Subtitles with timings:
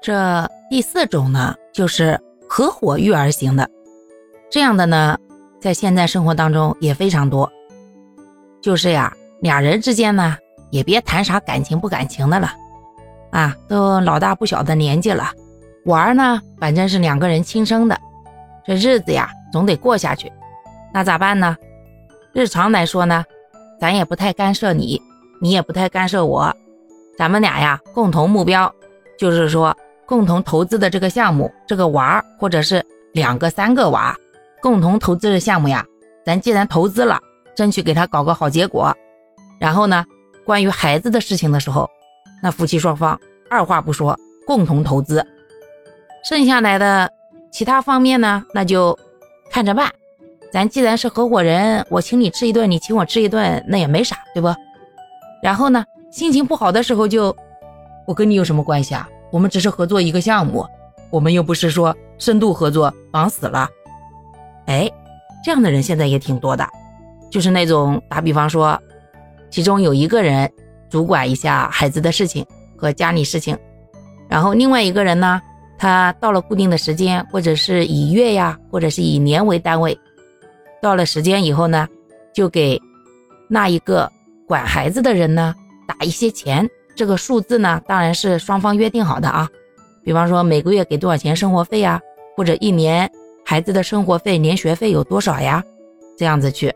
[0.00, 3.68] 这第四种呢，就是合伙育儿型的，
[4.48, 5.18] 这样的呢，
[5.60, 7.50] 在现在生活当中也非常多。
[8.62, 10.36] 就是呀，俩人之间呢，
[10.70, 12.48] 也别谈啥感情不感情的了，
[13.32, 15.32] 啊，都老大不小的年纪了，
[15.86, 17.98] 娃儿呢，反正是两个人亲生的，
[18.64, 20.32] 这日子呀，总得过下去。
[20.94, 21.56] 那咋办呢？
[22.32, 23.24] 日常来说呢，
[23.80, 25.02] 咱也不太干涉你，
[25.40, 26.54] 你也不太干涉我，
[27.18, 28.72] 咱们俩呀，共同目标
[29.18, 29.76] 就是说。
[30.08, 34.16] 共同投资的这个项目，这个娃儿或者是两个、三个娃，
[34.62, 35.84] 共同投资的项目呀，
[36.24, 37.20] 咱既然投资了，
[37.54, 38.96] 争取给他搞个好结果。
[39.60, 40.02] 然后呢，
[40.46, 41.86] 关于孩子的事情的时候，
[42.42, 45.22] 那夫妻双方二话不说，共同投资。
[46.24, 47.12] 剩下来的
[47.52, 48.98] 其他方面呢，那就
[49.50, 49.92] 看着办。
[50.50, 54.48] 咱既然是合伙人，我请你吃一顿，你请我吃一顿，那也没啥，对不？
[55.42, 57.36] 然后呢，心情不好的时候就，
[58.06, 59.06] 我跟你有什么关系啊？
[59.30, 60.66] 我们只是合作一个项目，
[61.10, 63.68] 我们又不是说深度合作忙死了。
[64.66, 64.90] 哎，
[65.44, 66.66] 这样的人现在也挺多的，
[67.30, 68.78] 就是那种打比方说，
[69.50, 70.50] 其中有一个人
[70.90, 72.44] 主管一下孩子的事情
[72.76, 73.56] 和家里事情，
[74.28, 75.40] 然后另外一个人呢，
[75.78, 79.98] 他到了固定的时间，或者是以月呀，或者是以年为单位，
[80.82, 81.88] 到了时间以后呢，
[82.34, 82.80] 就给
[83.48, 84.10] 那一个
[84.46, 85.54] 管孩子的人呢
[85.86, 86.68] 打一些钱。
[86.98, 89.48] 这个数字呢，当然是双方约定好的啊。
[90.02, 92.00] 比方说每个月给多少钱生活费呀，
[92.36, 93.08] 或者一年
[93.46, 95.62] 孩子的生活费、年学费有多少呀，
[96.16, 96.74] 这样子去。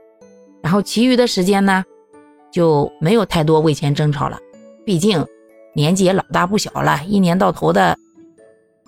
[0.62, 1.84] 然后其余的时间呢，
[2.52, 4.38] 就没有太多为钱争吵了。
[4.86, 5.26] 毕竟
[5.74, 7.98] 年纪也老大不小了，一年到头的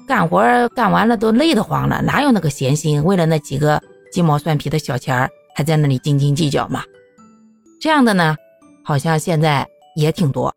[0.07, 6.85] 干活干完了都累得慌了，哪有那个闲心为了那几个鸡毛蒜皮的小钱儿还在那里斤斤计较嘛？
[7.81, 8.37] 这样的呢，
[8.85, 10.55] 好像现在也挺多。